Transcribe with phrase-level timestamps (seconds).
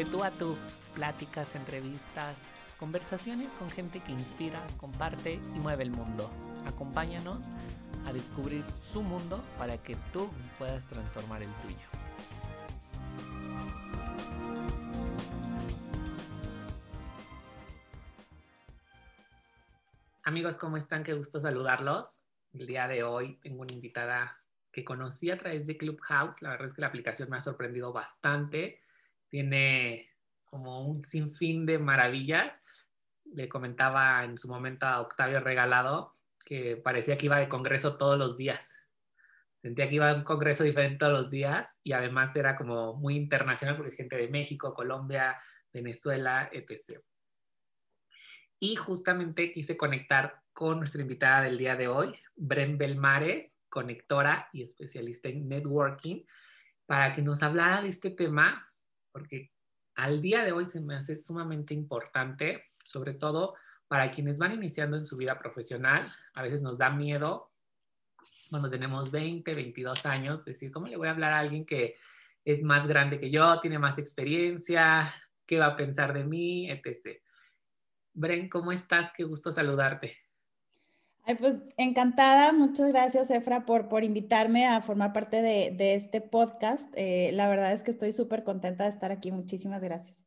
[0.00, 0.56] de tú a tú,
[0.94, 2.34] pláticas, entrevistas,
[2.78, 6.30] conversaciones con gente que inspira, comparte y mueve el mundo.
[6.64, 7.44] Acompáñanos
[8.06, 11.76] a descubrir su mundo para que tú puedas transformar el tuyo.
[20.22, 21.02] Amigos, ¿cómo están?
[21.02, 22.18] Qué gusto saludarlos.
[22.54, 24.40] El día de hoy tengo una invitada
[24.72, 26.40] que conocí a través de Clubhouse.
[26.40, 28.80] La verdad es que la aplicación me ha sorprendido bastante.
[29.30, 30.10] Tiene
[30.44, 32.60] como un sinfín de maravillas.
[33.24, 38.18] Le comentaba en su momento a Octavio Regalado que parecía que iba de congreso todos
[38.18, 38.74] los días.
[39.62, 43.14] Sentía que iba a un congreso diferente todos los días y además era como muy
[43.14, 45.40] internacional porque gente de México, Colombia,
[45.72, 47.00] Venezuela, etc.
[48.58, 54.62] Y justamente quise conectar con nuestra invitada del día de hoy, Bren Belmares, conectora y
[54.62, 56.24] especialista en networking,
[56.86, 58.69] para que nos hablara de este tema,
[59.12, 59.50] porque
[59.94, 63.54] al día de hoy se me hace sumamente importante, sobre todo
[63.88, 66.12] para quienes van iniciando en su vida profesional.
[66.34, 67.50] A veces nos da miedo
[68.48, 71.96] cuando tenemos 20, 22 años, decir, ¿cómo le voy a hablar a alguien que
[72.44, 75.12] es más grande que yo, tiene más experiencia,
[75.46, 77.20] qué va a pensar de mí, etc.
[78.12, 79.12] Bren, ¿cómo estás?
[79.16, 80.16] Qué gusto saludarte.
[81.24, 86.20] Ay, pues encantada, muchas gracias Efra por, por invitarme a formar parte de, de este
[86.20, 86.92] podcast.
[86.96, 90.26] Eh, la verdad es que estoy súper contenta de estar aquí, muchísimas gracias.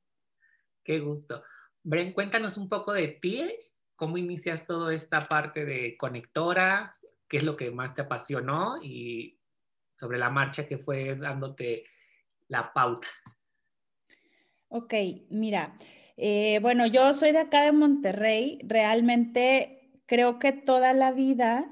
[0.84, 1.44] Qué gusto.
[1.84, 3.50] Bren, cuéntanos un poco de ti,
[3.96, 9.40] cómo inicias toda esta parte de conectora, qué es lo que más te apasionó y
[9.92, 11.84] sobre la marcha que fue dándote
[12.48, 13.08] la pauta.
[14.70, 14.94] Ok,
[15.30, 15.78] mira,
[16.18, 21.70] eh, bueno, yo soy de acá de Monterrey, realmente creo que toda la vida,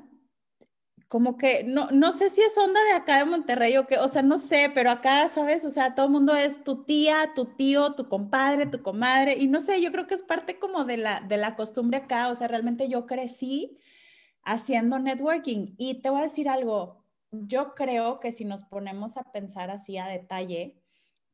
[1.07, 4.07] como que, no, no sé si es onda de acá de Monterrey o qué, o
[4.07, 5.65] sea, no sé, pero acá, ¿sabes?
[5.65, 9.47] O sea, todo el mundo es tu tía, tu tío, tu compadre, tu comadre, y
[9.47, 12.35] no sé, yo creo que es parte como de la, de la costumbre acá, o
[12.35, 13.77] sea, realmente yo crecí
[14.43, 19.31] haciendo networking y te voy a decir algo, yo creo que si nos ponemos a
[19.31, 20.81] pensar así a detalle,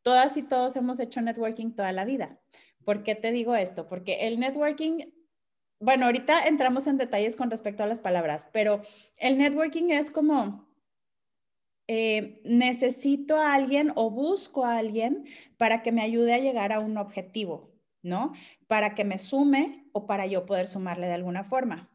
[0.02, 2.40] todas y todos hemos hecho networking toda la vida.
[2.86, 3.88] ¿Por qué te digo esto?
[3.88, 5.12] Porque el networking
[5.80, 8.82] bueno, ahorita entramos en detalles con respecto a las palabras, pero
[9.20, 10.68] el networking es como,
[11.88, 15.26] eh, necesito a alguien o busco a alguien
[15.58, 17.72] para que me ayude a llegar a un objetivo,
[18.02, 18.34] ¿no?
[18.68, 21.90] Para que me sume o para yo poder sumarle de alguna forma.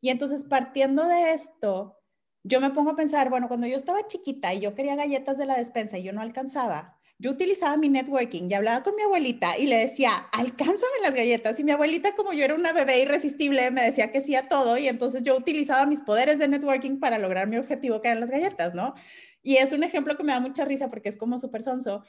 [0.00, 2.00] Y entonces, partiendo de esto,
[2.42, 5.46] yo me pongo a pensar, bueno, cuando yo estaba chiquita y yo quería galletas de
[5.46, 9.58] la despensa y yo no alcanzaba, yo utilizaba mi networking y hablaba con mi abuelita
[9.58, 11.58] y le decía, alcánzame las galletas.
[11.58, 14.78] Y mi abuelita, como yo era una bebé irresistible, me decía que sí a todo
[14.78, 18.30] y entonces yo utilizaba mis poderes de networking para lograr mi objetivo, que eran las
[18.30, 18.94] galletas, ¿no?
[19.42, 22.04] Y es un ejemplo que me da mucha risa porque es como súper sonso,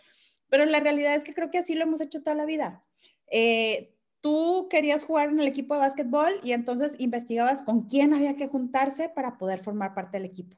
[0.48, 2.84] pero la realidad es que creo que así lo hemos hecho toda la vida.
[3.32, 8.36] Eh, tú querías jugar en el equipo de básquetbol y entonces investigabas con quién había
[8.36, 10.56] que juntarse para poder formar parte del equipo.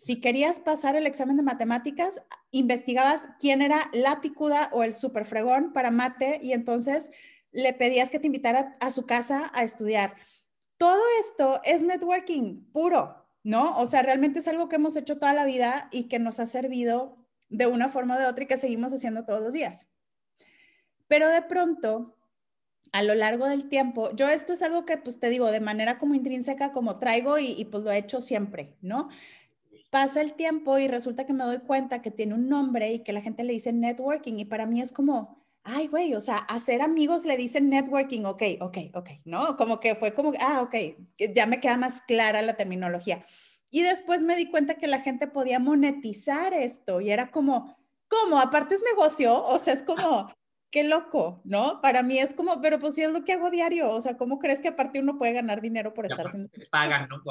[0.00, 5.26] Si querías pasar el examen de matemáticas, investigabas quién era la picuda o el super
[5.26, 7.10] fregón para mate y entonces
[7.52, 10.14] le pedías que te invitara a su casa a estudiar.
[10.78, 13.78] Todo esto es networking puro, ¿no?
[13.78, 16.46] O sea, realmente es algo que hemos hecho toda la vida y que nos ha
[16.46, 17.18] servido
[17.50, 19.86] de una forma o de otra y que seguimos haciendo todos los días.
[21.08, 22.16] Pero de pronto,
[22.92, 25.98] a lo largo del tiempo, yo esto es algo que, pues te digo, de manera
[25.98, 29.10] como intrínseca, como traigo y, y pues lo he hecho siempre, ¿no?
[29.90, 33.12] Pasa el tiempo y resulta que me doy cuenta que tiene un nombre y que
[33.12, 36.80] la gente le dice networking y para mí es como, ay, güey, o sea, hacer
[36.80, 39.56] amigos le dicen networking, ok, ok, ok, ¿no?
[39.56, 40.74] Como que fue como, ah, ok,
[41.34, 43.24] ya me queda más clara la terminología.
[43.68, 47.76] Y después me di cuenta que la gente podía monetizar esto y era como,
[48.08, 48.40] ¿cómo?
[48.40, 50.32] Aparte es negocio, o sea, es como,
[50.70, 51.80] qué loco, ¿no?
[51.80, 54.38] Para mí es como, pero pues sí es lo que hago diario, o sea, ¿cómo
[54.38, 56.48] crees que aparte uno puede ganar dinero por estar haciendo?
[56.70, 57.22] Pagan, ¿no?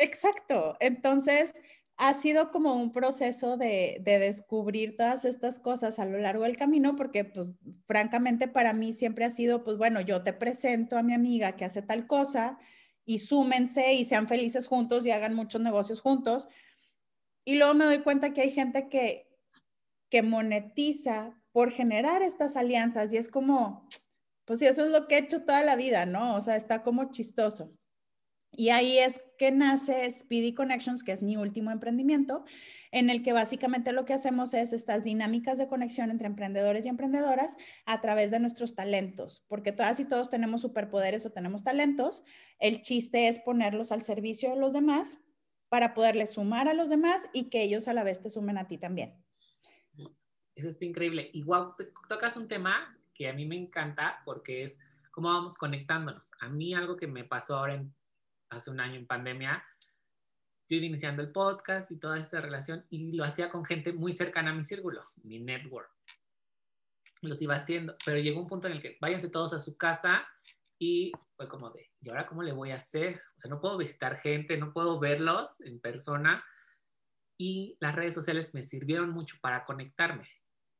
[0.00, 0.76] Exacto.
[0.80, 1.52] Entonces,
[1.98, 6.96] ha sido como un proceso de, descubrir todas estas cosas a lo largo del camino,
[6.96, 7.52] porque pues
[7.86, 11.66] francamente para mí siempre ha sido, pues bueno, yo te presento a mi amiga que
[11.66, 12.58] hace tal cosa
[13.04, 16.48] y súmense y sean felices juntos y hagan muchos negocios juntos.
[17.44, 19.28] Y luego me doy cuenta que hay gente que,
[20.08, 23.86] que monetiza por generar estas alianzas y es como,
[24.46, 26.36] pues eso es lo que he hecho toda la vida, ¿no?
[26.36, 27.74] O sea, está como chistoso.
[28.52, 32.44] Y ahí es que nace Speedy Connections, que es mi último emprendimiento,
[32.90, 36.88] en el que básicamente lo que hacemos es estas dinámicas de conexión entre emprendedores y
[36.88, 37.56] emprendedoras
[37.86, 42.24] a través de nuestros talentos, porque todas y todos tenemos superpoderes o tenemos talentos.
[42.58, 45.18] El chiste es ponerlos al servicio de los demás
[45.68, 48.66] para poderles sumar a los demás y que ellos a la vez te sumen a
[48.66, 49.14] ti también.
[50.56, 51.30] Eso está increíble.
[51.32, 51.74] Igual
[52.08, 54.78] tocas un tema que a mí me encanta porque es
[55.12, 56.22] cómo vamos conectándonos.
[56.40, 57.94] A mí algo que me pasó ahora en,
[58.50, 59.64] hace un año en pandemia,
[60.68, 64.12] yo iba iniciando el podcast y toda esta relación y lo hacía con gente muy
[64.12, 65.90] cercana a mi círculo, mi network.
[67.22, 70.26] Los iba haciendo, pero llegó un punto en el que váyanse todos a su casa
[70.78, 73.20] y fue como de, ¿y ahora cómo le voy a hacer?
[73.36, 76.42] O sea, no puedo visitar gente, no puedo verlos en persona.
[77.36, 80.28] Y las redes sociales me sirvieron mucho para conectarme,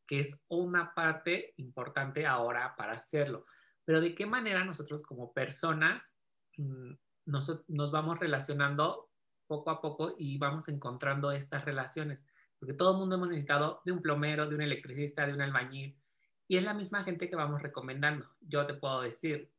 [0.07, 3.45] que es una parte importante ahora para hacerlo.
[3.85, 6.15] Pero de qué manera nosotros como personas
[6.57, 6.93] mm,
[7.27, 9.11] nos, nos vamos relacionando
[9.47, 12.21] poco a poco y vamos encontrando estas relaciones.
[12.59, 15.99] Porque todo el mundo hemos necesitado de un plomero, de un electricista, de un albañil.
[16.47, 18.27] Y es la misma gente que vamos recomendando.
[18.41, 19.51] Yo te puedo decir,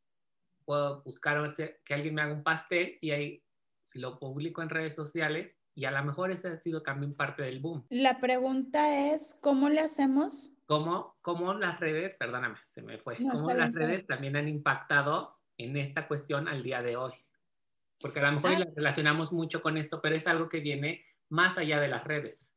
[0.65, 3.43] puedo buscar que alguien me haga un pastel y ahí,
[3.83, 7.43] si lo publico en redes sociales, y a lo mejor ese ha sido también parte
[7.43, 7.85] del boom.
[7.89, 10.51] La pregunta es, ¿cómo le hacemos?
[10.65, 15.75] ¿Cómo, cómo las redes, perdóname, se me fue, cómo las redes también han impactado en
[15.75, 17.11] esta cuestión al día de hoy?
[18.01, 18.59] Porque a lo mejor ah.
[18.59, 22.51] la relacionamos mucho con esto, pero es algo que viene más allá de las redes.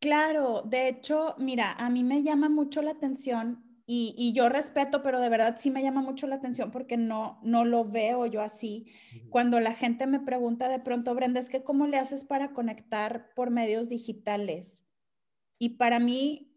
[0.00, 5.18] Claro, de hecho, mira, a mí me llama mucho la atención y, yo respeto, pero
[5.18, 8.92] de verdad sí me llama mucho la atención porque no, no lo veo yo así.
[9.30, 13.32] Cuando la gente me pregunta de pronto, Brenda, es que ¿cómo le haces para conectar
[13.34, 14.84] por medios digitales?
[15.58, 16.54] Y para mí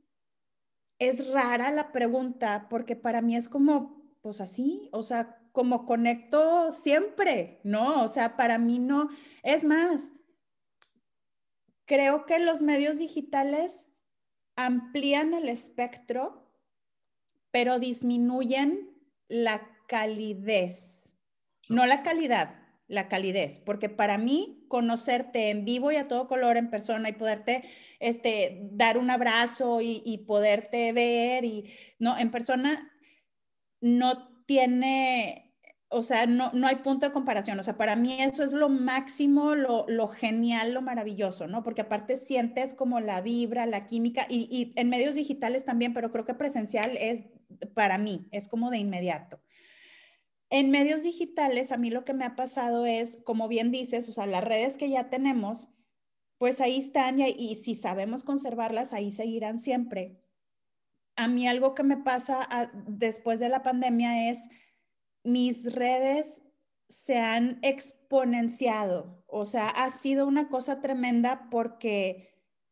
[0.99, 6.71] es rara la pregunta porque para mí es como, pues así, o sea, como conecto
[6.71, 8.03] siempre, ¿no?
[8.03, 9.09] O sea, para mí no.
[9.44, 10.13] Es más,
[11.86, 13.88] creo que los medios digitales
[14.56, 16.42] amplían el espectro
[17.51, 18.89] pero disminuyen
[19.27, 21.15] la calidez,
[21.69, 22.56] no la calidad,
[22.88, 27.13] la calidez, porque para mí conocerte en vivo y a todo color en persona y
[27.13, 27.63] poderte
[28.00, 32.92] este, dar un abrazo y, y poderte ver y no en persona
[33.81, 35.56] no tiene,
[35.88, 37.57] o sea, no, no hay punto de comparación.
[37.57, 41.63] O sea, para mí eso es lo máximo, lo, lo genial, lo maravilloso, ¿no?
[41.63, 46.12] Porque aparte sientes como la vibra, la química y, y en medios digitales también, pero
[46.12, 47.24] creo que presencial es
[47.74, 49.42] para mí, es como de inmediato.
[50.50, 54.12] En medios digitales, a mí lo que me ha pasado es, como bien dices, o
[54.12, 55.69] sea, las redes que ya tenemos,
[56.38, 60.20] pues ahí están y, si sabemos conservarlas, ahí seguirán siempre.
[61.16, 64.48] A mí algo que me pasa después de la pandemia es
[65.24, 66.42] mis redes
[66.88, 72.31] se han exponenciado, o sea, ha sido una cosa tremenda porque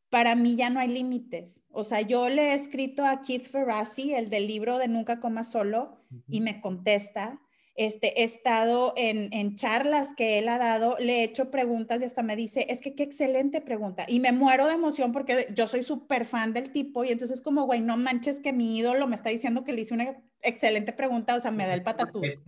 [0.10, 1.64] para mí ya no hay límites.
[1.72, 5.52] O sea, yo le he escrito a Keith Ferrazzi, el del libro de Nunca Comas
[5.52, 7.40] Solo, y me contesta.
[7.80, 12.06] Este, he estado en, en, charlas que él ha dado, le he hecho preguntas y
[12.06, 14.04] hasta me dice, es que qué excelente pregunta.
[14.06, 17.64] Y me muero de emoción porque yo soy súper fan del tipo y entonces como,
[17.64, 21.36] güey, no manches que mi ídolo me está diciendo que le hice una excelente pregunta,
[21.36, 22.44] o sea, me da el patatús.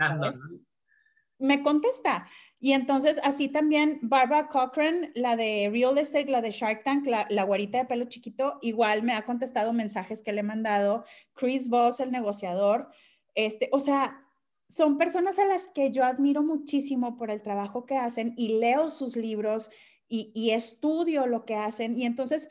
[1.39, 2.27] Me contesta.
[2.59, 7.25] Y entonces así también Barbara Cochran, la de Real Estate, la de Shark Tank, la,
[7.29, 11.05] la güerita de pelo chiquito, igual me ha contestado mensajes que le he mandado.
[11.35, 12.89] Chris Voss, el negociador.
[13.33, 14.27] Este, o sea,
[14.71, 18.89] son personas a las que yo admiro muchísimo por el trabajo que hacen y leo
[18.89, 19.69] sus libros
[20.07, 21.97] y, estudio lo que hacen.
[21.97, 22.49] Y entonces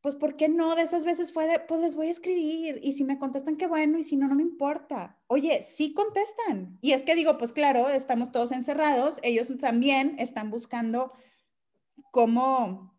[0.00, 0.74] pues ¿por qué no?
[0.76, 3.66] De esas veces fue de, pues les voy a escribir y si me contestan, qué
[3.66, 5.18] bueno, y si no, no me importa.
[5.26, 6.78] Oye, sí contestan.
[6.80, 11.12] Y es que digo, pues claro, estamos todos encerrados, ellos también están buscando
[12.12, 12.96] cómo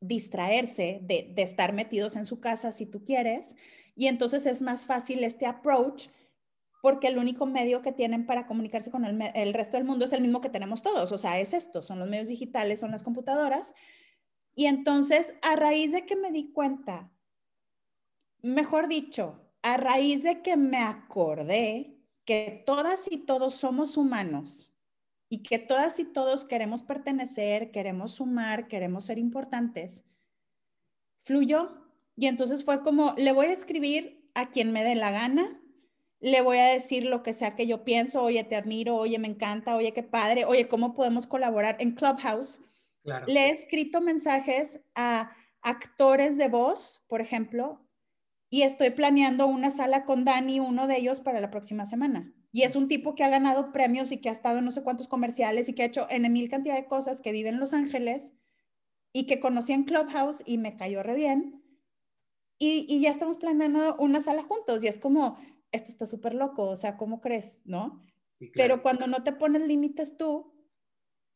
[0.00, 3.56] distraerse de, de estar metidos en su casa si tú quieres.
[3.96, 6.08] Y entonces es más fácil este approach
[6.80, 10.20] porque el único medio que tienen para comunicarse con el, resto del mundo es el
[10.20, 13.74] mismo que tenemos todos, o sea, es esto, son los medios digitales, son las computadoras,
[14.54, 17.12] y entonces, a raíz de que me di cuenta,
[18.42, 24.74] mejor dicho, a raíz de que me acordé que todas y todos somos humanos
[25.28, 30.04] y que todas y todos queremos pertenecer, queremos sumar, queremos ser importantes,
[31.22, 31.86] fluyó.
[32.16, 35.60] Y entonces fue como, le voy a escribir a quien me dé la gana,
[36.20, 39.28] le voy a decir lo que sea que yo pienso, oye, te admiro, oye, me
[39.28, 42.60] encanta, oye, qué padre, oye, ¿cómo podemos colaborar en Clubhouse?
[43.26, 45.32] Le he escrito mensajes a
[45.62, 47.88] actores de voz, por ejemplo,
[48.50, 52.32] y estoy planeando una sala con Dani, uno de ellos, para la próxima semana.
[52.50, 54.82] Y es un tipo que ha ganado premios y que ha estado en no sé
[54.82, 57.74] cuántos comerciales y que ha hecho en mil cantidad de cosas, que vive en Los
[57.74, 58.32] Ángeles
[59.12, 61.62] y que conocí en Clubhouse y me cayó re bien.
[62.58, 65.38] Y, ya estamos planeando una sala juntos y es como,
[65.72, 67.60] esto está súper loco, o sea, ¿cómo crees?
[67.64, 68.02] ¿No?
[68.54, 70.54] Pero cuando no te pones límites tú,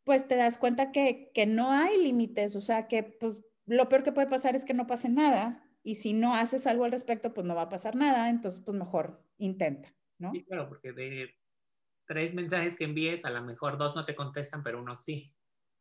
[0.04, 4.12] pues te das cuenta que, no hay límites, o sea, que pues lo peor que
[4.12, 7.46] puede pasar es que no pase nada y si no haces algo al respecto, pues
[7.46, 10.30] no va a pasar nada, entonces pues mejor intenta, ¿no?
[10.30, 11.34] Sí, claro, porque de
[12.06, 15.34] tres mensajes que envíes, a lo mejor dos no te contestan, pero uno sí.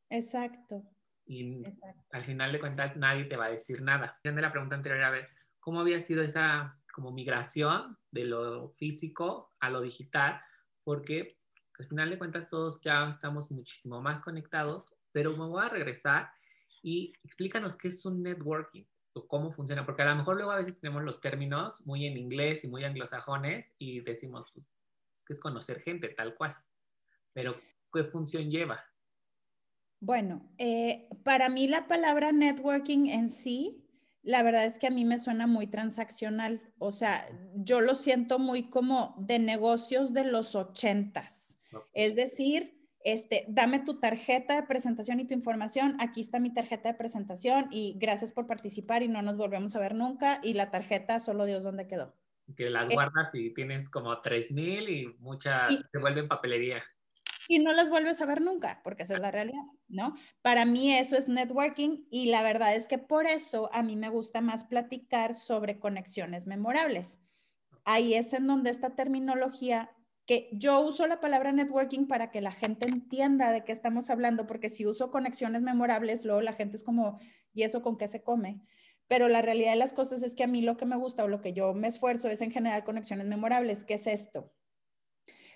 [0.10, 0.84] Exacto.
[1.25, 1.63] Y
[2.12, 4.20] al final de cuentas nadie te va a decir nada.
[4.24, 5.29] De la pregunta anterior, a ver,
[5.60, 10.42] ¿cómo había sido esa como migración de lo físico a lo digital?
[10.84, 11.38] Porque
[11.80, 16.32] al final de cuentas todos ya estamos muchísimo más conectados, pero me voy a regresar
[16.84, 18.84] y explícanos qué es un networking
[19.14, 22.18] o cómo funciona, porque a lo mejor luego a veces tenemos los términos muy en
[22.18, 24.70] inglés y muy anglosajones y decimos, pues,
[25.26, 26.56] que es conocer gente tal cual,
[27.34, 27.60] pero
[27.92, 28.84] ¿qué función lleva?
[30.00, 33.81] Bueno, eh, para mí la palabra networking en sí,
[34.24, 38.40] la verdad es que a mí me suena muy transaccional, o sea, yo lo siento
[38.40, 41.58] muy como de negocios de los ochentas,
[41.94, 46.90] es decir, este, dame tu tarjeta de presentación y tu información, aquí está mi tarjeta
[46.90, 50.70] de presentación y gracias por participar y no nos volvemos a ver nunca y la
[50.70, 52.16] tarjeta solo Dios dónde quedó.
[52.56, 56.84] Que las eh, guardas y tienes como 3000 y mucha se vuelven papelería.
[57.51, 60.15] Y no las vuelves a ver nunca, porque esa es la realidad, ¿no?
[60.41, 64.08] Para mí eso es networking y la verdad es que por eso a mí me
[64.08, 67.20] gusta más platicar sobre conexiones memorables.
[67.84, 69.91] Ahí es en donde esta terminología
[70.25, 74.48] que yo uso la palabra networking para que la gente entienda de qué estamos hablando,
[74.48, 77.20] porque si uso conexiones memorables, luego la gente es como,
[77.51, 78.62] ¿y eso con qué se come?
[79.10, 81.27] Pero la realidad de las cosas es que a mí lo que me gusta o
[81.27, 83.84] lo que yo me esfuerzo es en generar conexiones memorables.
[83.84, 84.53] ¿Qué es esto?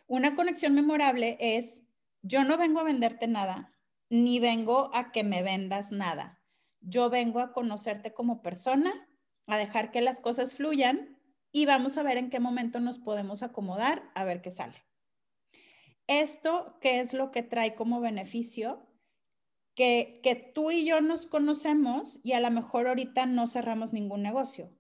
[0.07, 1.81] Una conexión memorable es,
[2.27, 3.72] yo no vengo a venderte nada,
[4.10, 6.41] ni vengo a que me vendas nada.
[6.82, 9.08] Yo vengo a conocerte como persona,
[9.46, 11.20] a dejar que las cosas fluyan
[11.51, 14.84] y vamos a ver en qué momento nos podemos acomodar a ver qué sale.
[16.08, 18.89] Esto, ¿qué es lo que trae como beneficio?
[19.75, 24.24] Que, que tú y yo nos conocemos y a lo mejor ahorita no cerramos ningún
[24.24, 24.75] negocio,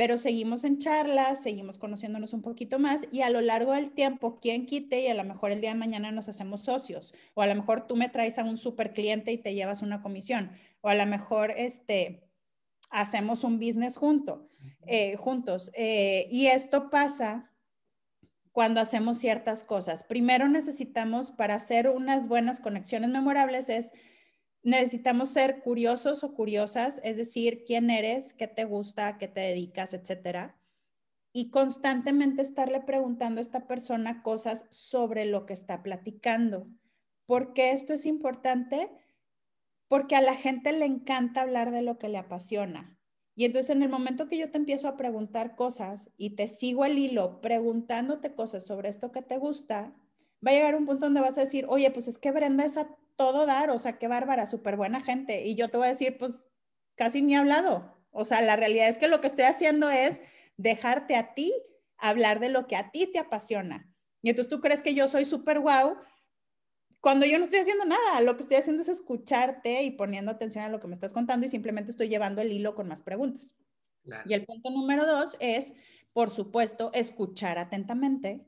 [0.00, 4.40] pero seguimos en charlas, seguimos conociéndonos un poquito más y a lo largo del tiempo,
[4.40, 7.46] quien quite y a lo mejor el día de mañana nos hacemos socios o a
[7.46, 10.88] lo mejor tú me traes a un super cliente y te llevas una comisión o
[10.88, 12.26] a lo mejor este
[12.88, 14.48] hacemos un business junto,
[14.86, 15.70] eh, juntos.
[15.74, 17.52] Eh, y esto pasa
[18.52, 20.02] cuando hacemos ciertas cosas.
[20.02, 23.92] Primero necesitamos, para hacer unas buenas conexiones memorables, es
[24.62, 29.94] necesitamos ser curiosos o curiosas, es decir, quién eres, qué te gusta, qué te dedicas,
[29.94, 30.56] etcétera.
[31.32, 36.66] Y constantemente estarle preguntando a esta persona cosas sobre lo que está platicando.
[37.26, 38.90] ¿Por qué esto es importante?
[39.90, 42.96] porque a la gente le encanta hablar de lo que le apasiona.
[43.34, 46.84] Y entonces en el momento que yo te empiezo a preguntar cosas y te sigo
[46.84, 49.92] el hilo preguntándote cosas sobre esto que te gusta,
[50.46, 52.76] va a llegar un punto donde vas a decir, oye, pues es que Brenda es
[52.76, 55.44] a todo dar, o sea, qué bárbara, súper buena gente.
[55.44, 56.48] Y yo te voy a decir, pues
[56.94, 57.94] casi ni he hablado.
[58.12, 60.22] O sea, la realidad es que lo que estoy haciendo es
[60.56, 61.52] dejarte a ti
[61.98, 63.94] hablar de lo que a ti te apasiona.
[64.22, 65.98] Y entonces tú crees que yo soy súper guau
[67.02, 70.64] cuando yo no estoy haciendo nada, lo que estoy haciendo es escucharte y poniendo atención
[70.64, 73.54] a lo que me estás contando y simplemente estoy llevando el hilo con más preguntas.
[74.24, 75.74] Y el punto número dos es,
[76.14, 78.46] por supuesto, escuchar atentamente,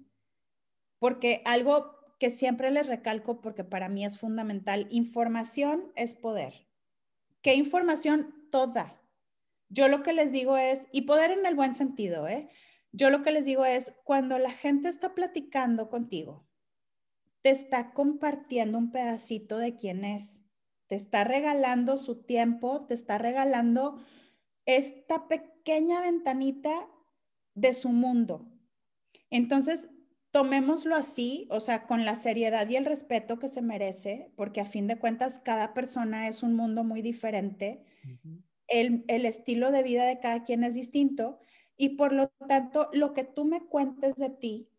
[0.98, 6.68] porque algo que siempre les recalco, porque para mí es fundamental, información es poder.
[7.40, 8.46] ¿Qué información?
[8.52, 9.02] Toda.
[9.68, 12.48] Yo lo que les digo es, y poder en el buen sentido, ¿eh?
[12.92, 16.46] Yo lo que les digo es, cuando la gente está platicando contigo,
[17.40, 20.44] te está compartiendo un pedacito de quién es,
[20.86, 24.00] te está regalando su tiempo, te está regalando
[24.64, 26.88] esta pequeña ventanita
[27.54, 28.48] de su mundo.
[29.28, 29.88] Entonces,
[30.32, 34.64] tomémoslo así, o sea, con la seriedad y el respeto que se merece, porque a
[34.64, 37.84] fin de cuentas cada persona es un mundo muy diferente,
[38.66, 41.38] el, el, estilo de vida de cada quien es distinto.
[41.76, 44.71] Y por lo tanto lo que tú me cuentes de ti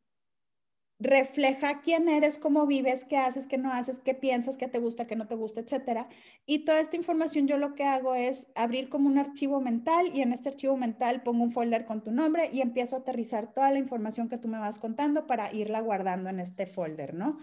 [1.03, 5.05] refleja quién eres, cómo vives, qué haces, qué no haces, qué piensas, qué te gusta,
[5.05, 6.07] qué no te gusta, etcétera.
[6.45, 10.21] Y toda esta información yo lo que hago es abrir como un archivo mental y
[10.21, 13.69] en este archivo mental pongo un folder con tu nombre y empiezo a aterrizar toda
[13.71, 17.37] la información que tú me vas contando para irla guardando en este folder, ¿no?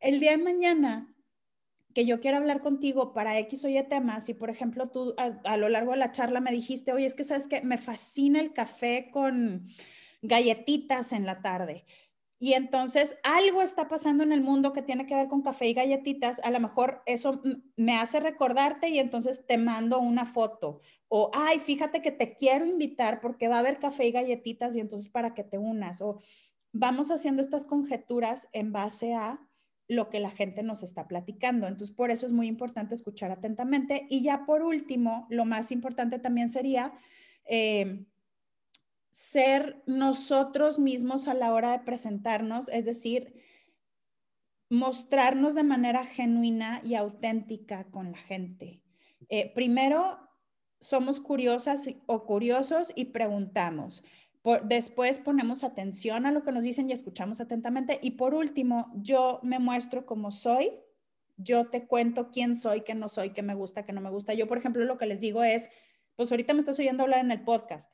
[0.00, 1.14] El día de mañana
[1.94, 5.40] que yo quiero hablar contigo para X o Y temas, si por ejemplo tú a,
[5.44, 8.38] a lo largo de la charla me dijiste, oye, es que sabes que me fascina
[8.38, 9.66] el café con
[10.20, 11.86] galletitas en la tarde
[12.40, 15.74] y entonces algo está pasando en el mundo que tiene que ver con café y
[15.74, 16.40] galletitas.
[16.44, 17.42] A lo mejor eso
[17.76, 20.80] me hace recordarte y entonces te mando una foto.
[21.08, 24.80] O, ay, fíjate que te quiero invitar porque va a haber café y galletitas y
[24.80, 26.00] entonces para que te unas.
[26.00, 26.20] O
[26.72, 29.40] vamos haciendo estas conjeturas en base a
[29.88, 31.66] lo que la gente nos está platicando.
[31.66, 34.06] Entonces, por eso es muy importante escuchar atentamente.
[34.10, 36.92] Y ya por último, lo más importante también sería
[37.46, 38.04] eh,
[39.18, 43.34] ser nosotros mismos a la hora de presentarnos, es decir,
[44.70, 48.82] mostrarnos de manera genuina y auténtica con la gente.
[49.28, 50.18] Eh, primero,
[50.80, 54.02] somos curiosas o curiosos y preguntamos.
[54.62, 57.98] después ponemos atención a lo que nos dicen y escuchamos atentamente.
[58.00, 60.70] Y por último, yo me muestro como soy.
[61.36, 64.32] Yo te cuento quién soy, qué no soy, qué me gusta, qué no me gusta.
[64.32, 65.68] Yo, por ejemplo, lo que les digo es,
[66.16, 67.92] pues ahorita me estás oyendo hablar en el podcast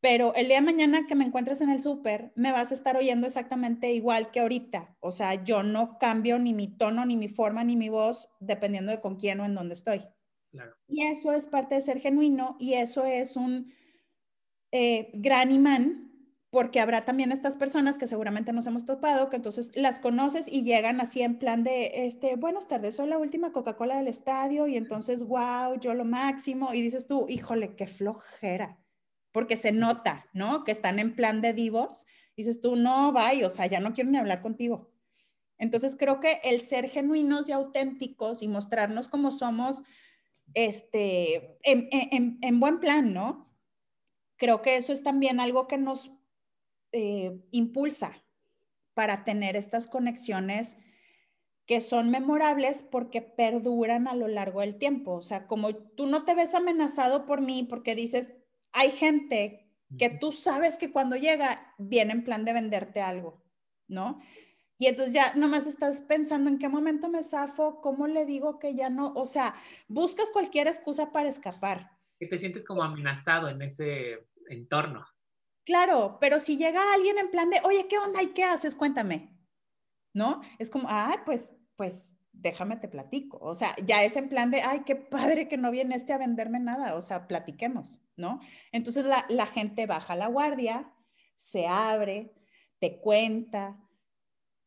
[0.00, 2.96] pero el día de mañana que me encuentres en el súper, me vas a estar
[2.96, 4.96] oyendo exactamente igual que ahorita.
[5.00, 8.92] O sea, yo no cambio ni mi tono, ni mi forma, ni mi voz, dependiendo
[8.92, 10.06] de con quién o en dónde estoy.
[10.86, 13.72] Y eso es parte de ser genuino y eso es un
[14.72, 16.02] eh, gran imán
[16.50, 20.62] porque habrá también estas personas que seguramente nos hemos topado, que entonces las conoces y
[20.62, 24.76] llegan así en plan de, este, buenas tardes, soy la última Coca-Cola del estadio y
[24.76, 26.72] entonces, wow, yo lo máximo.
[26.72, 28.78] Y dices tú, híjole, qué flojera
[29.36, 30.64] porque se nota, ¿no?
[30.64, 32.06] Que están en plan de divos.
[32.38, 34.94] Dices tú, no, vaya, o sea, ya no quiero ni hablar contigo.
[35.58, 39.82] Entonces creo que el ser genuinos y auténticos y mostrarnos como somos,
[40.54, 43.54] este, en, buen plan, ¿no?
[44.36, 46.10] Creo que eso es también algo que nos
[46.92, 48.24] eh, impulsa
[48.94, 50.78] para tener estas conexiones
[51.66, 55.12] que son memorables porque perduran a lo largo del tiempo.
[55.12, 58.32] O sea, como tú no te ves amenazado por mí porque dices,
[58.76, 63.42] hay gente que tú sabes que cuando llega viene en plan de venderte algo,
[63.88, 64.20] ¿no?
[64.78, 68.74] Y entonces ya nomás estás pensando en qué momento me zafo, cómo le digo que
[68.74, 69.54] ya no, o sea,
[69.88, 71.90] buscas cualquier excusa para escapar.
[72.20, 75.06] Y te sientes como amenazado en ese entorno.
[75.64, 78.76] Claro, pero si llega alguien en plan de, oye, ¿qué onda y qué haces?
[78.76, 79.34] Cuéntame,
[80.12, 80.42] ¿no?
[80.58, 83.38] Es como, ah, pues, pues déjame te platico.
[83.40, 86.18] O sea, ya es en plan de, ay, qué padre que no viene este a
[86.18, 86.94] venderme nada.
[86.94, 88.40] O sea, platiquemos, ¿no?
[88.72, 90.92] Entonces la, gente baja la guardia,
[91.36, 92.34] se abre,
[92.78, 93.80] te cuenta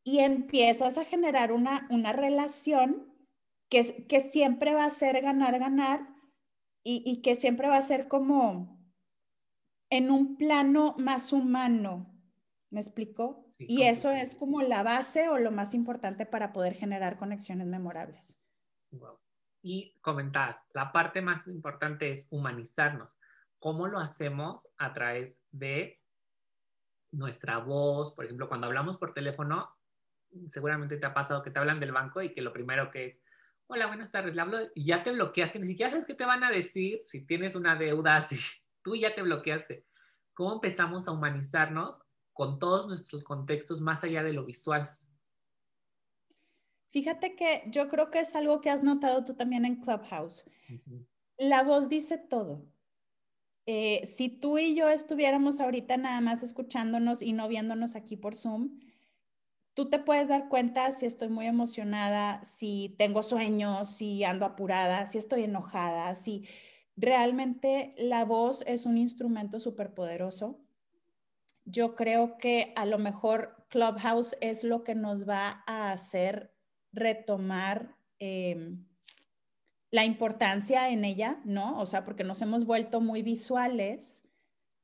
[0.03, 3.13] y empiezas a generar una, una relación
[3.69, 6.07] que, que siempre va a ser ganar, ganar
[6.83, 8.79] y, y que siempre va a ser como
[9.91, 12.08] en un plano más humano,
[12.71, 13.47] ¿Me explico?
[13.57, 18.37] y eso es como la base o lo más importante para poder generar conexiones memorables.
[19.61, 23.17] Y comentabas, la parte más importante es humanizarnos.
[23.59, 25.99] ¿Cómo lo hacemos a través de
[27.11, 28.13] nuestra voz?
[28.13, 29.75] Por ejemplo, cuando hablamos por teléfono,
[30.47, 33.19] seguramente te ha pasado que te hablan del banco y que lo primero que es,
[33.67, 36.43] hola, buenas tardes, le hablo y ya te bloqueaste, ni siquiera sabes qué te van
[36.43, 38.37] a decir si tienes una deuda, si
[38.83, 39.85] tú ya te bloqueaste.
[40.33, 41.99] ¿Cómo empezamos a humanizarnos
[42.39, 44.97] con todos nuestros contextos más allá de lo visual.
[46.89, 50.45] Fíjate que yo creo que es algo que has notado tú también en Clubhouse.
[51.37, 52.65] La voz dice todo.
[53.65, 58.35] Eh, si tú y yo estuviéramos ahorita nada más escuchándonos y no viéndonos aquí por
[58.35, 58.79] Zoom,
[59.73, 65.07] tú te puedes dar cuenta si estoy muy emocionada, si tengo sueños, si ando apurada,
[65.07, 66.47] si estoy enojada, si
[66.95, 70.61] realmente la voz es un instrumento súper poderoso
[71.69, 76.51] yo creo que a lo mejor Clubhouse es lo que nos va a hacer
[76.91, 78.85] retomar em,
[79.91, 81.79] la importancia en ella, ¿no?
[81.79, 84.23] O sea, porque nos hemos vuelto muy visuales,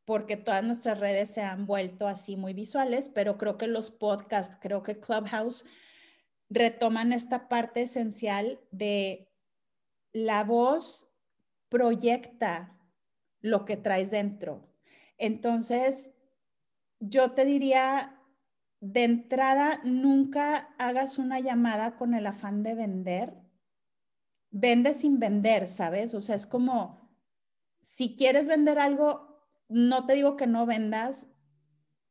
[0.06, 4.58] porque todas nuestras redes se han vuelto así muy visuales, pero creo que los podcasts,
[4.62, 5.66] creo que Clubhouse
[6.50, 9.32] retoman esta parte esencial de
[10.14, 11.12] la voz
[11.70, 12.78] proyecta
[13.42, 14.70] lo que traes dentro.
[15.18, 16.15] Entonces,
[17.00, 18.16] yo te diría,
[18.82, 23.34] de entrada, nunca hagas una llamada con el afán de vender.
[24.52, 26.14] Vende sin vender, ¿sabes?
[26.14, 27.18] O sea, es como,
[27.82, 31.28] si quieres vender algo, no te digo que no vendas.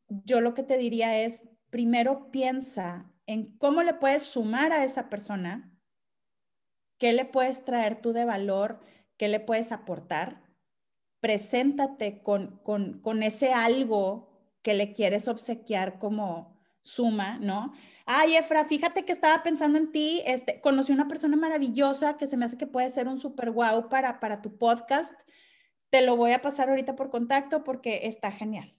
[0.09, 5.09] Yo lo que te diría es, primero piensa en cómo le puedes sumar a esa
[5.09, 5.73] persona,
[6.99, 8.81] qué le puedes traer tú de valor,
[9.17, 10.43] qué le puedes aportar.
[11.21, 14.34] Preséntate con, con, con ese algo
[14.65, 17.73] que le quieres obsequiar como suma, ¿no?
[18.07, 22.37] Ay, Efra, fíjate que estaba pensando en ti, este, conocí una persona maravillosa que se
[22.37, 25.15] me hace que puede ser un super wow para, para tu podcast.
[25.91, 28.75] Te lo voy a pasar ahorita por contacto porque está genial.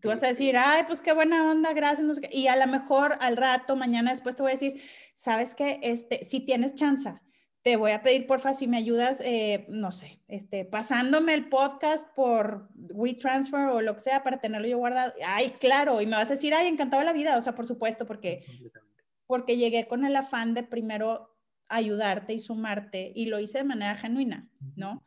[0.00, 2.20] Tú vas a decir, ay, pues qué buena onda, gracias.
[2.30, 4.80] Y a lo mejor al rato, mañana después te voy a decir,
[5.14, 7.12] sabes que este, si tienes chance,
[7.64, 12.06] te voy a pedir porfa si me ayudas, eh, no sé, este, pasándome el podcast
[12.14, 15.14] por WeTransfer o lo que sea para tenerlo yo guardado.
[15.24, 18.04] Ay, claro, y me vas a decir, ay, encantado la vida, o sea, por supuesto,
[18.04, 18.44] porque,
[19.26, 21.34] porque llegué con el afán de primero
[21.68, 24.46] ayudarte y sumarte y lo hice de manera genuina,
[24.76, 25.02] ¿no?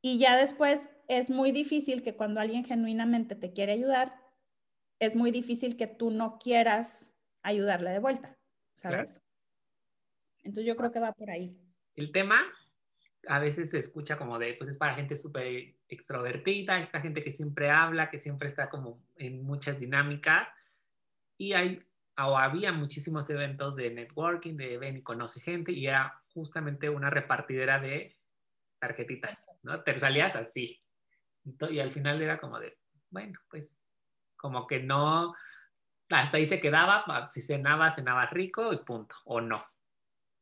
[0.00, 4.14] Y ya después es muy difícil que cuando alguien genuinamente te quiere ayudar,
[5.00, 8.38] es muy difícil que tú no quieras ayudarle de vuelta,
[8.72, 9.20] ¿sabes?
[10.44, 11.54] Entonces yo creo que va por ahí.
[11.94, 12.42] El tema
[13.28, 17.32] a veces se escucha como de, pues es para gente súper extrovertida, esta gente que
[17.32, 20.48] siempre habla, que siempre está como en muchas dinámicas.
[21.38, 21.82] Y hay,
[22.18, 27.10] o había muchísimos eventos de networking, de ven y conoce gente, y era justamente una
[27.10, 28.16] repartidera de
[28.78, 29.82] tarjetitas, ¿no?
[29.82, 30.78] Te salías así.
[31.70, 32.78] Y al final era como de,
[33.10, 33.78] bueno, pues
[34.36, 35.34] como que no,
[36.10, 39.64] hasta ahí se quedaba, si cenaba, cenaba rico y punto, o no.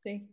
[0.02, 0.28] Sí.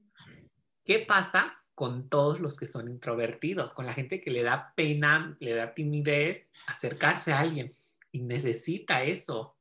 [0.90, 5.38] ¿Qué pasa con todos los que son introvertidos, con la gente que le da pena,
[5.40, 7.76] le da timidez acercarse a alguien
[8.12, 9.56] y necesita eso?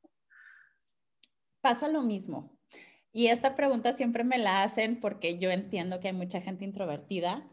[1.61, 2.57] Pasa lo mismo.
[3.11, 7.47] Y esta pregunta siempre me la hacen porque yo entiendo que hay mucha gente introvertida.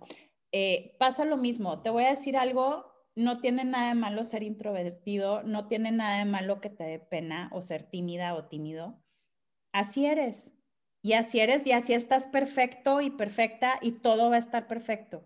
[0.53, 1.83] Eh, pasa lo mismo.
[1.83, 6.21] Te voy a decir algo, no tiene nada de malo ser introvertido, no tiene nada
[6.21, 8.99] de malo que te dé pena o ser tímida o tímido.
[9.75, 10.55] Así eres.
[11.07, 15.23] Y así eres y así estás perfecto y perfecta y todo va a estar perfecto.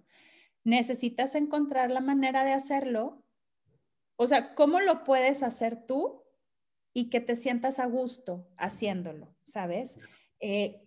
[0.62, 3.24] Necesitas encontrar la manera de hacerlo.
[4.16, 6.22] O sea, ¿cómo lo puedes hacer tú
[6.92, 9.34] y que te sientas a gusto haciéndolo?
[9.40, 9.98] ¿Sabes?
[10.38, 10.86] Eh,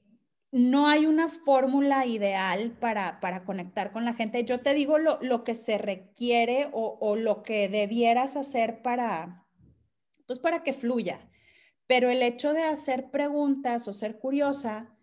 [0.51, 4.43] no hay una fórmula ideal para, conectar con la gente.
[4.43, 9.43] Yo te digo lo, que se requiere o, o, lo que debieras hacer para,
[10.27, 11.19] pues para que fluya.
[11.87, 14.93] Pero el hecho de hacer preguntas o ser curiosa,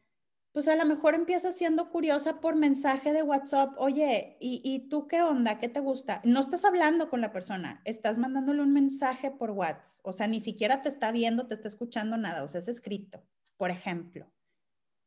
[0.52, 5.22] pues a lo mejor empiezas siendo curiosa por mensaje de WhatsApp, oye, ¿y, tú qué
[5.22, 5.58] onda?
[5.58, 6.20] ¿Qué te gusta?
[6.24, 10.40] No estás hablando con la persona, estás mandándole un mensaje por WhatsApp, o sea, ni
[10.40, 13.22] siquiera te está viendo, te está escuchando nada, o sea, es escrito,
[13.56, 14.26] por ejemplo.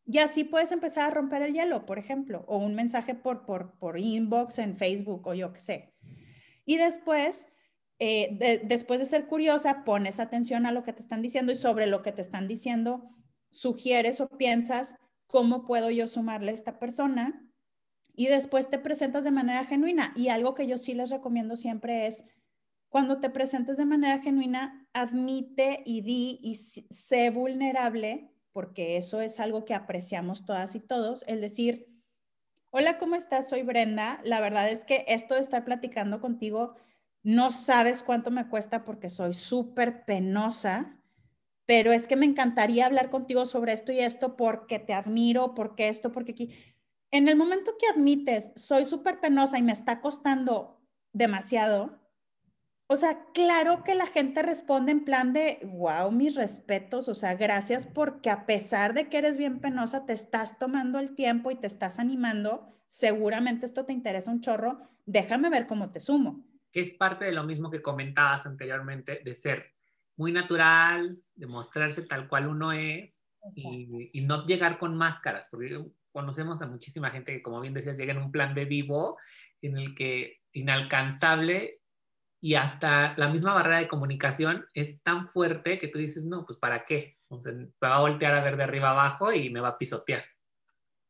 [0.06, 3.78] Y así puedes empezar a romper el hielo, por ejemplo, o un mensaje por, por,
[3.80, 5.94] por inbox en Facebook o yo qué sé.
[6.66, 7.48] Y después
[8.06, 11.88] eh, después de ser curiosa, pones atención a lo que te están diciendo y sobre
[11.88, 13.10] lo que te están diciendo,
[13.50, 17.50] sugieres o piensas cómo puedo yo sumarle a esta persona
[18.14, 20.12] y después te presentas de manera genuina.
[20.18, 22.26] Y algo que yo sí les recomiendo siempre es,
[22.90, 29.40] cuando te presentes de manera genuina, admite y di y sé vulnerable, porque eso es
[29.40, 31.88] algo que apreciamos todas y todos, el decir,
[32.70, 33.48] hola, ¿cómo estás?
[33.48, 34.20] Soy Brenda.
[34.26, 36.76] La verdad es que esto de estar platicando contigo
[37.24, 41.00] no sabes cuánto me cuesta porque soy súper penosa,
[41.66, 45.88] pero es que me encantaría hablar contigo sobre esto y esto porque te admiro, porque
[45.88, 46.56] esto, porque aquí.
[47.12, 50.82] En el momento que admites, soy súper penosa y me está costando
[51.14, 52.02] demasiado,
[52.88, 57.36] o sea, claro que la gente responde en plan de, wow, mis respetos, o sea,
[57.36, 61.56] gracias porque a pesar de que eres bien penosa, te estás tomando el tiempo y
[61.56, 66.82] te estás animando, seguramente esto te interesa un chorro, déjame ver cómo te sumo que
[66.82, 69.72] es parte de lo mismo que comentabas anteriormente, de ser
[70.18, 73.24] muy natural, de mostrarse tal cual uno es
[73.56, 78.14] y, no llegar con máscaras, porque conocemos a muchísima gente que, como bien decías, llega
[78.14, 79.18] en un plan de vivo
[79.62, 81.80] en el que inalcanzable
[82.42, 86.58] y hasta la misma barrera de comunicación es tan fuerte que tú dices, no, pues
[86.58, 87.18] ¿para qué?
[87.28, 89.78] O sea, me va a voltear a ver de arriba abajo y me va a
[89.78, 90.24] pisotear.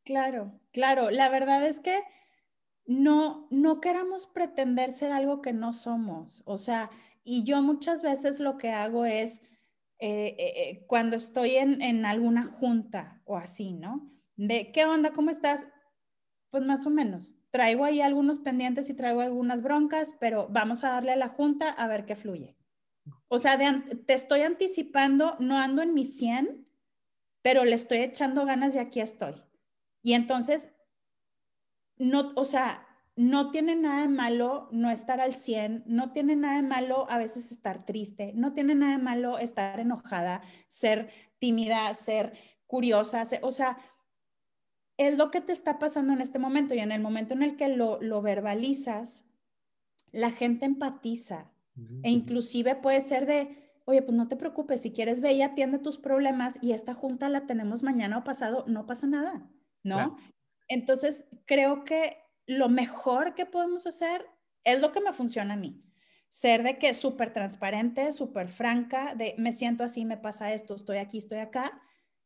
[0.04, 1.10] Claro, claro.
[1.10, 2.02] La verdad es que
[2.86, 6.42] no, no queramos pretender ser algo que no somos.
[6.44, 6.90] O sea,
[7.22, 9.40] y yo muchas veces lo que hago es,
[9.98, 14.10] eh, eh, eh, cuando estoy en, en, alguna junta o así, ¿no?
[14.36, 15.12] De, ¿qué onda?
[15.12, 15.66] ¿Cómo estás?
[16.50, 17.36] Pues más o menos.
[17.50, 21.70] Traigo ahí algunos pendientes y traigo algunas broncas, pero vamos a darle a la junta
[21.70, 22.56] a ver qué fluye.
[23.28, 23.58] O sea,
[24.06, 26.66] te estoy anticipando, no ando en mi 100,
[27.42, 29.34] pero le estoy echando ganas y aquí estoy.
[30.02, 30.70] Y entonces
[31.98, 36.56] no, o sea, no tiene nada de malo no estar al 100, no tiene nada
[36.56, 41.92] de malo a veces estar triste, no tiene nada de malo estar enojada, ser tímida,
[41.94, 42.34] ser
[42.66, 43.78] curiosa, o sea,
[44.96, 47.56] es lo que te está pasando en este momento y en el momento en el
[47.56, 49.26] que lo, verbalizas,
[50.12, 51.50] la gente empatiza
[52.04, 55.80] e inclusive puede ser de, oye, pues no te preocupes, si quieres ve y atiende
[55.80, 59.50] tus problemas y esta junta la tenemos mañana o pasado, no pasa nada,
[59.82, 60.16] ¿no?
[60.68, 64.26] Entonces, creo que lo mejor que podemos hacer
[64.64, 65.82] es lo que me funciona a mí.
[66.28, 70.98] Ser de que súper transparente, súper franca, de me siento así, me pasa esto, estoy
[70.98, 71.80] aquí, estoy acá.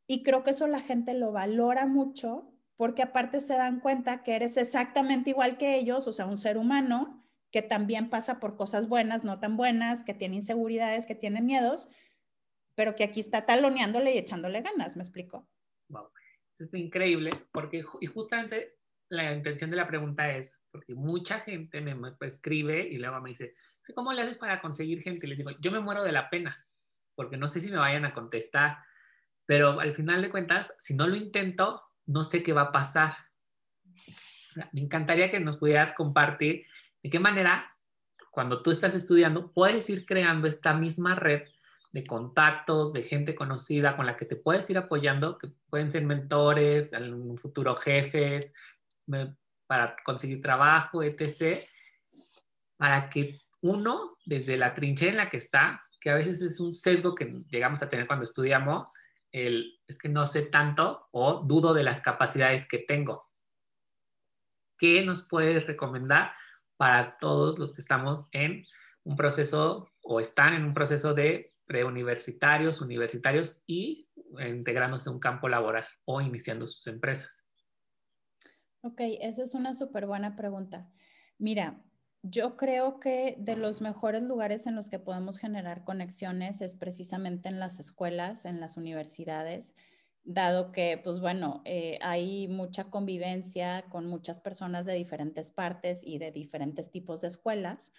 [0.07, 4.37] Y creo que eso la gente lo valora mucho porque aparte se dan cuenta que
[4.37, 8.89] eres exactamente igual que ellos, o sea, un ser humano que también pasa por cosas
[8.89, 11.89] buenas, no tan buenas, que tiene inseguridades, que tiene miedos,
[12.75, 15.49] pero que aquí está taloneándole y echándole ganas, ¿me explico?
[15.89, 16.09] Wow
[16.59, 18.79] es increíble porque y justamente
[19.11, 23.55] la intención de la pregunta es, porque mucha gente me, escribe y luego me dice,
[23.95, 25.27] ¿cómo le haces para conseguir gente?
[25.27, 26.67] Y les digo, yo me muero de la pena,
[27.15, 28.79] porque no sé si me vayan a contestar,
[29.47, 33.17] pero al final de cuentas, si no lo intento, no sé qué va a pasar.
[34.73, 36.67] Me encantaría que nos pudieras compartir
[37.03, 37.75] de qué manera,
[38.31, 41.45] cuando tú estás estudiando, puedes ir creando esta misma red
[41.91, 46.05] de contactos, de gente conocida con la que te puedes ir apoyando, que pueden ser
[46.05, 48.53] mentores, en futuro jefes,
[49.67, 51.59] para conseguir trabajo, etc.,
[52.77, 56.73] para que uno, desde la trinchera en la que está, que a veces es un
[56.73, 58.93] sesgo que llegamos a tener cuando estudiamos,
[59.33, 63.29] el, es que no sé tanto o dudo de las capacidades que tengo.
[64.79, 66.33] ¿Qué nos puedes recomendar
[66.77, 68.65] para todos los que estamos en
[69.03, 74.09] un proceso o están en un proceso de preuniversitarios, universitarios y
[74.41, 77.45] integrándose a un campo laboral o iniciando sus empresas?
[78.81, 80.91] Ok, esa es una súper buena pregunta.
[81.39, 81.85] Mira,
[82.23, 87.49] yo creo que de los mejores lugares en los que podemos generar conexiones es precisamente
[87.49, 89.77] en las escuelas, en las universidades,
[90.25, 96.19] dado que, pues bueno, eh, hay mucha convivencia con muchas personas de diferentes partes y
[96.19, 97.93] de diferentes tipos de escuelas.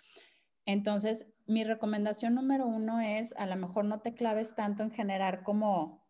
[0.71, 5.41] Entonces, mi recomendación número uno es, a lo mejor no te claves tanto en generar
[5.41, 6.07] como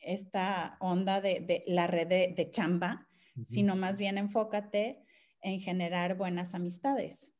[0.00, 3.08] esta onda de, la red de, chamba,
[3.42, 5.02] sino más bien enfócate
[5.40, 7.32] en generar buenas amistades,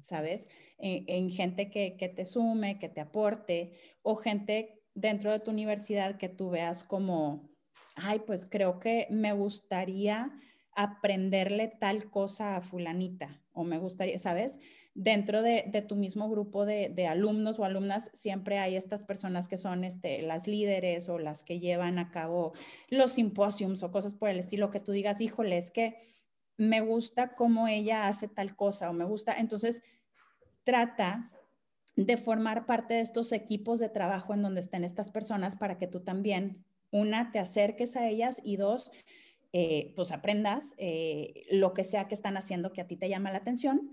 [0.00, 0.48] ¿sabes?
[0.76, 3.72] En, gente que, que, te sume, que te aporte,
[4.02, 7.48] o gente dentro de tu universidad que tú veas como,
[7.94, 10.30] ay, pues creo que me gustaría
[10.72, 14.58] aprenderle tal cosa a fulanita, o me gustaría, ¿sabes?
[14.94, 19.84] dentro de, tu mismo grupo de, alumnos o alumnas siempre hay estas personas que son
[19.84, 22.52] este, las líderes o las que llevan a cabo
[22.88, 25.96] los simposiums o cosas por el estilo que tú digas, híjole, es que
[26.58, 29.34] me gusta cómo ella hace tal cosa o me gusta.
[29.38, 29.82] Entonces,
[30.64, 31.30] trata
[31.96, 35.86] de formar parte de estos equipos de trabajo en donde estén estas personas para que
[35.86, 38.92] tú también, una, te acerques a ellas y dos,
[39.52, 43.30] eh, pues aprendas eh, lo que sea que están haciendo que a ti te llama
[43.30, 43.90] la atención,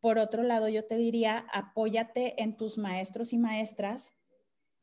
[0.00, 4.12] por otro lado, yo te diría, apóyate en tus maestros y maestras.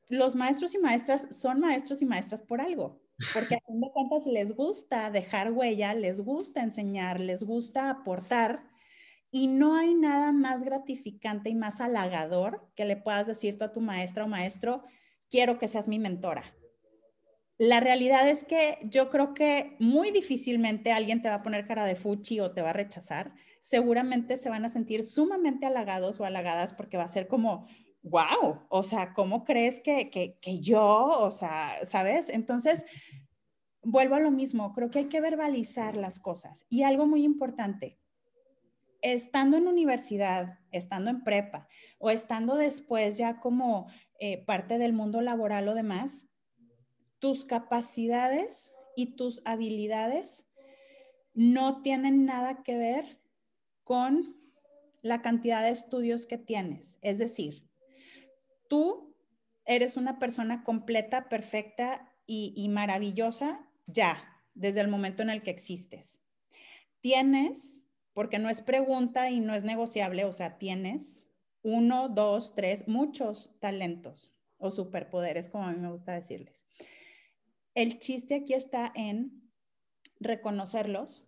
[0.10, 3.02] Los maestros y maestras son maestros y maestras por algo,
[3.34, 8.66] porque a fin de cuentas les gusta dejar huella, les gusta enseñar, les gusta aportar.
[9.32, 13.72] Y no hay nada más gratificante y más halagador que le puedas decir tú a
[13.72, 14.84] tu maestra o maestro,
[15.30, 16.54] quiero que seas mi mentora.
[17.58, 21.86] La realidad es que yo creo que muy difícilmente alguien te va a poner cara
[21.86, 26.26] de fuchi o te va a rechazar seguramente se van a sentir sumamente halagados o
[26.26, 27.66] halagadas porque va a ser como,
[28.02, 32.28] wow, o sea, ¿cómo crees que, que, yo, o sea, sabes?
[32.28, 32.86] Entonces,
[33.82, 36.66] vuelvo a lo mismo, creo que hay que verbalizar las cosas.
[36.68, 37.98] Y algo muy importante,
[39.02, 43.88] estando en universidad, estando en prepa o estando después ya como
[44.20, 46.28] eh, parte del mundo laboral o demás,
[47.24, 50.46] tus capacidades y tus habilidades
[51.34, 53.18] no tienen nada que ver
[53.86, 54.36] con
[55.02, 57.00] la cantidad de estudios que tienes.
[57.02, 57.66] Es decir,
[58.68, 59.16] tú
[59.64, 66.20] eres una persona completa, perfecta y, maravillosa ya, desde el momento en el que existes.
[67.00, 71.26] Tienes, porque no es pregunta y no es negociable, o sea, tienes
[71.62, 76.66] uno, dos, tres, muchos talentos o superpoderes, como a mí me gusta decirles.
[77.76, 79.52] El chiste aquí está en
[80.20, 81.28] reconocerlos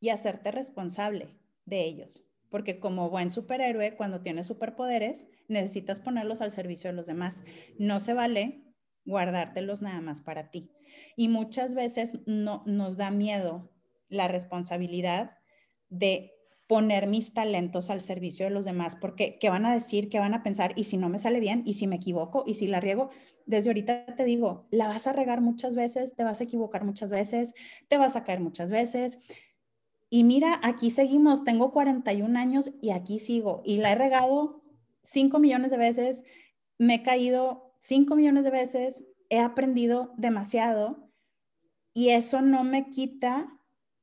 [0.00, 2.24] y hacerte responsable de ellos.
[2.50, 7.42] Porque como buen superhéroe, cuando tienes superpoderes, necesitas ponerlos al servicio de los demás.
[7.78, 8.64] No se vale
[9.04, 10.70] guardártelos nada más para ti.
[11.16, 13.72] Y muchas veces no, nos da miedo
[14.08, 15.38] la responsabilidad
[15.88, 16.33] de
[16.66, 20.08] poner mis talentos al servicio de los demás, porque ¿qué van a decir?
[20.08, 20.72] ¿Qué van a pensar?
[20.76, 23.10] Y si no me sale bien, y si me equivoco, y si la riego,
[23.46, 27.10] desde ahorita te digo, la vas a regar muchas veces, te vas a equivocar muchas
[27.10, 27.52] veces,
[27.88, 29.18] te vas a caer muchas veces,
[30.14, 33.62] y mira, aquí seguimos, tengo 41 años y aquí sigo.
[33.64, 34.62] Y la he regado
[35.02, 36.22] 5 millones de veces,
[36.78, 41.10] me he caído 5 millones de veces, he aprendido demasiado
[41.92, 43.58] y eso no me quita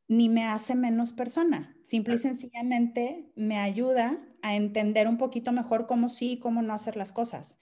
[0.09, 1.77] ni me hace menos persona.
[1.81, 6.73] Simple y sencillamente me ayuda a entender un poquito mejor cómo sí y cómo no
[6.73, 7.57] hacer las cosas.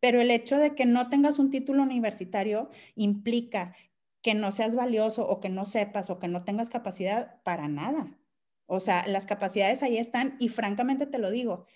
[0.00, 3.74] Pero el hecho de que no tengas un título universitario implica
[4.22, 8.18] que no seas valioso o que no sepas o que no tengas capacidad para nada.
[8.66, 11.66] O sea, las capacidades ahí están y francamente te lo digo,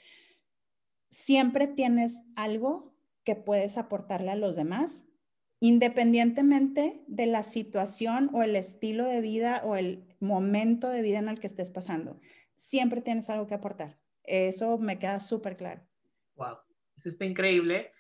[1.11, 5.05] siempre tienes algo que puedes aportarle a los demás,
[5.61, 11.29] independientemente de la situación o el estilo de vida o el momento de vida en
[11.29, 12.21] el que estés pasando.
[12.55, 13.99] Siempre tienes algo que aportar.
[14.23, 15.83] Eso me queda súper claro.
[16.37, 16.59] Wow,
[16.97, 17.91] eso está increíble.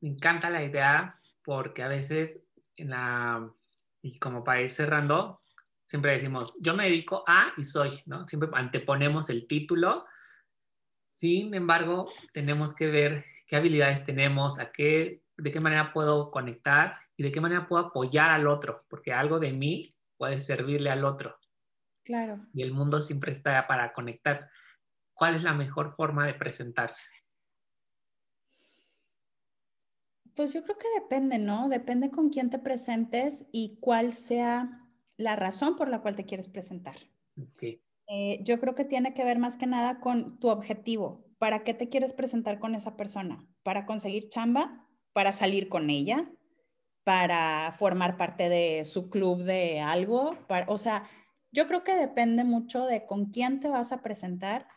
[0.00, 2.44] Me encanta la idea porque a veces
[2.76, 3.50] en la,
[4.02, 5.40] y como para ir cerrando,
[5.84, 8.26] siempre decimos, yo me dedico a y soy, ¿no?
[8.28, 10.06] Siempre anteponemos el título.
[11.08, 16.96] Sin embargo, tenemos que ver qué habilidades tenemos, a qué, de qué manera puedo conectar
[17.16, 21.04] y de qué manera puedo apoyar al otro, porque algo de mí puede servirle al
[21.04, 21.39] otro.
[22.04, 22.46] Claro.
[22.52, 24.48] Y el mundo siempre está para conectarse.
[25.12, 27.04] ¿Cuál es la mejor forma de presentarse?
[30.34, 31.68] Pues yo creo que depende, ¿no?
[31.68, 34.86] Depende con quién te presentes y cuál sea
[35.16, 36.96] la razón por la cual te quieres presentar.
[38.06, 41.26] Eh, yo creo que tiene que ver más que nada con tu objetivo.
[41.38, 43.46] ¿Para qué te quieres presentar con esa persona?
[43.62, 44.88] ¿Para conseguir chamba?
[45.12, 46.30] ¿Para salir con ella?
[47.04, 50.36] ¿Para formar parte de su club de algo?
[50.66, 51.04] o sea,
[51.52, 54.68] yo creo que depende mucho de con quién te vas a presentar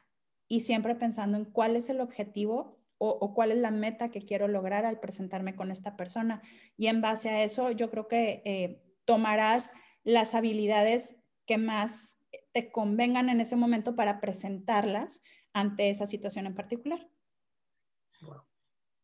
[0.48, 4.48] y siempre pensando en cuál es el objetivo o, cuál es la meta que quiero
[4.48, 6.42] lograr al presentarme con esta persona.
[6.78, 9.72] Y en base a eso, yo creo que eh, tomarás
[10.06, 12.18] las habilidades que más
[12.54, 17.10] te convengan en ese momento para presentarlas ante esa situación en particular.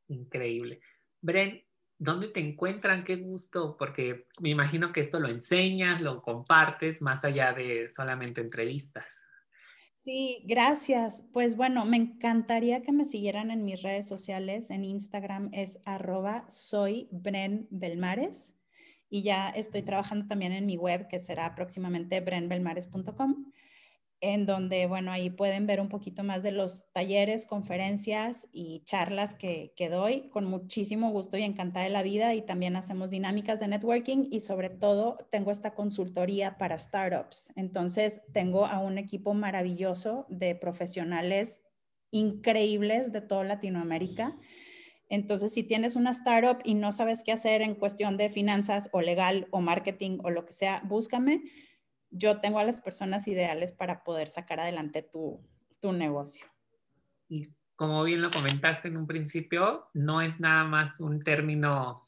[0.08, 0.80] Increíble.
[1.22, 1.64] Bren,
[2.00, 3.02] ¿dónde te encuentran?
[3.02, 8.42] Qué gusto, porque me imagino que esto lo enseñas, lo compartes más allá de solamente
[8.42, 9.06] entrevistas.
[9.98, 11.28] Sí, gracias.
[11.34, 14.72] Pues bueno, me encantaría que me siguieran en mis redes sociales.
[14.72, 18.56] En Instagram es arroba soy Bren Belmares
[19.10, 23.52] y ya estoy trabajando también en mi web que será próximamente brenbelmares.com
[24.22, 29.36] en donde, bueno, ahí pueden ver un poquito más de los talleres, conferencias y charlas
[29.36, 33.60] que, que, doy con muchísimo gusto y encantada de la vida y también hacemos dinámicas
[33.60, 37.52] de networking y sobre todo tengo esta consultoría para startups.
[37.56, 41.62] Entonces, tengo a un equipo maravilloso de profesionales
[42.12, 44.38] increíbles de toda Latinoamérica.
[45.08, 49.02] Entonces, si tienes una startup y no sabes qué hacer en cuestión de finanzas o
[49.02, 51.42] legal o marketing o lo que sea, búscame
[52.12, 55.42] yo tengo a las personas ideales para poder sacar adelante tu,
[55.82, 56.46] negocio.
[57.30, 62.06] Y como bien lo comentaste en un principio, no es nada más un término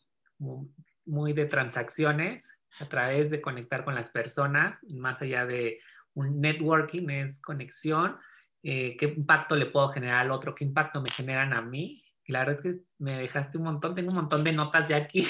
[1.06, 5.80] muy de transacciones, a través de conectar con las personas, más allá de
[6.14, 8.18] un networking, es conexión,
[8.64, 12.04] eh, qué impacto le puedo generar al otro, qué impacto me generan a mí.
[12.26, 14.98] Y la verdad es que me dejaste un montón, tengo un montón de notas ya
[14.98, 15.28] aquí.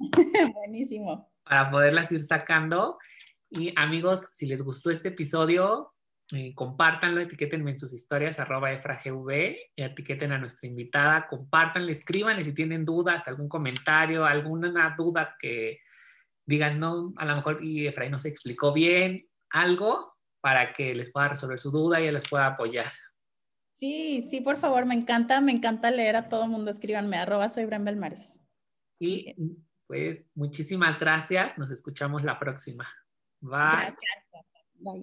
[0.54, 1.32] Buenísimo.
[1.44, 2.98] Para poderlas ir sacando
[3.58, 5.94] y amigos, si les gustó este episodio,
[6.32, 9.30] eh, compártanlo, etiquétenme en sus historias, arroba efragv,
[9.76, 15.80] y etiqueten a nuestra invitada, compártanle, escríbanle si tienen dudas, algún comentario, alguna duda que
[16.46, 19.16] digan, no, a lo mejor y Efraín no se explicó bien,
[19.50, 22.90] algo para que les pueda resolver su duda y les pueda apoyar.
[23.72, 27.48] Sí, sí, por favor, me encanta, me encanta leer a todo el mundo, escríbanme, arroba
[27.48, 28.40] soy Bren Belmares.
[28.98, 29.34] Y
[29.86, 32.88] pues muchísimas gracias, nos escuchamos la próxima.
[33.42, 33.92] Bye.
[34.84, 35.02] Bye.